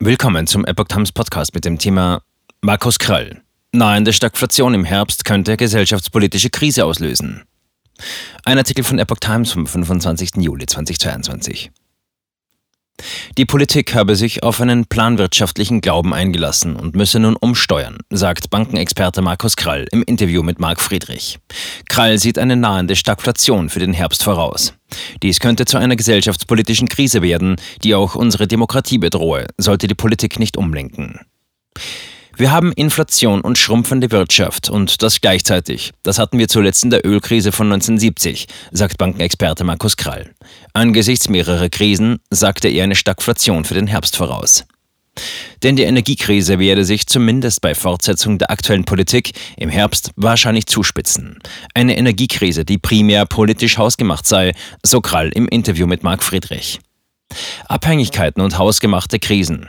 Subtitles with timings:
[0.00, 2.22] Willkommen zum Epoch Times Podcast mit dem Thema
[2.60, 3.42] Markus Krall.
[3.72, 7.42] Nahende Stagflation im Herbst könnte gesellschaftspolitische Krise auslösen.
[8.44, 10.36] Ein Artikel von Epoch Times vom 25.
[10.36, 11.72] Juli 2022.
[13.36, 19.20] Die Politik habe sich auf einen planwirtschaftlichen Glauben eingelassen und müsse nun umsteuern, sagt Bankenexperte
[19.20, 21.40] Markus Krall im Interview mit Marc Friedrich.
[21.88, 24.77] Krall sieht eine nahende Stagflation für den Herbst voraus.
[25.22, 30.38] Dies könnte zu einer gesellschaftspolitischen Krise werden, die auch unsere Demokratie bedrohe, sollte die Politik
[30.38, 31.20] nicht umlenken.
[32.38, 35.92] Wir haben Inflation und schrumpfende Wirtschaft und das gleichzeitig.
[36.04, 40.30] Das hatten wir zuletzt in der Ölkrise von 1970, sagt Bankenexperte Markus Krall.
[40.72, 44.64] Angesichts mehrerer Krisen sagte er eine Stagflation für den Herbst voraus.
[45.62, 51.38] Denn die Energiekrise werde sich zumindest bei Fortsetzung der aktuellen Politik im Herbst wahrscheinlich zuspitzen.
[51.74, 54.52] Eine Energiekrise, die primär politisch hausgemacht sei,
[54.84, 56.80] so Krall im Interview mit Marc Friedrich.
[57.66, 59.68] Abhängigkeiten und hausgemachte Krisen.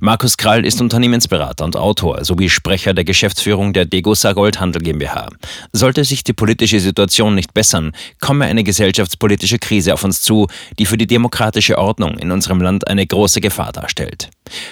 [0.00, 5.28] Markus Krall ist Unternehmensberater und Autor sowie Sprecher der Geschäftsführung der Degussa Goldhandel GmbH.
[5.72, 10.46] Sollte sich die politische Situation nicht bessern, komme eine gesellschaftspolitische Krise auf uns zu,
[10.78, 14.30] die für die demokratische Ordnung in unserem Land eine große Gefahr darstellt.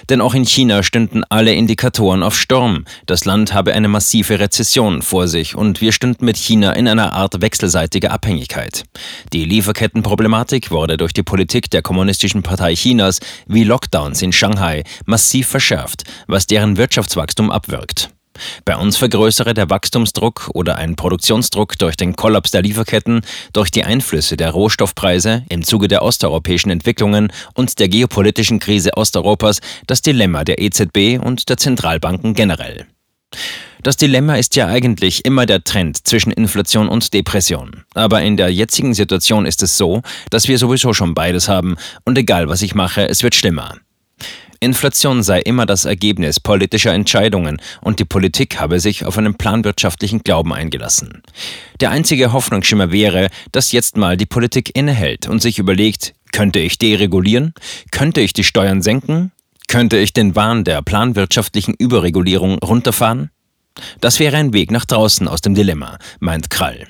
[0.08, 2.84] Denn auch in China stünden alle Indikatoren auf Sturm.
[3.06, 7.12] Das Land habe eine massive Rezession vor sich und wir stünden mit China in einer
[7.12, 8.84] Art wechselseitiger Abhängigkeit.
[9.32, 15.48] Die Lieferkettenproblematik wurde durch die Politik der Kommunistischen Partei Chinas wie Lockdowns in Shanghai massiv
[15.48, 18.10] verschärft, was deren Wirtschaftswachstum abwirkt.
[18.64, 23.84] Bei uns vergrößere der Wachstumsdruck oder ein Produktionsdruck durch den Kollaps der Lieferketten, durch die
[23.84, 30.44] Einflüsse der Rohstoffpreise im Zuge der osteuropäischen Entwicklungen und der geopolitischen Krise Osteuropas das Dilemma
[30.44, 32.86] der EZB und der Zentralbanken generell.
[33.82, 37.84] Das Dilemma ist ja eigentlich immer der Trend zwischen Inflation und Depression.
[37.94, 42.18] Aber in der jetzigen Situation ist es so, dass wir sowieso schon beides haben und
[42.18, 43.76] egal was ich mache, es wird schlimmer.
[44.60, 50.24] Inflation sei immer das Ergebnis politischer Entscheidungen und die Politik habe sich auf einen planwirtschaftlichen
[50.24, 51.22] Glauben eingelassen.
[51.80, 56.78] Der einzige Hoffnungsschimmer wäre, dass jetzt mal die Politik innehält und sich überlegt, könnte ich
[56.78, 57.54] deregulieren?
[57.92, 59.30] Könnte ich die Steuern senken?
[59.68, 63.30] Könnte ich den Wahn der planwirtschaftlichen Überregulierung runterfahren?
[64.00, 66.88] Das wäre ein Weg nach draußen aus dem Dilemma, meint Krall.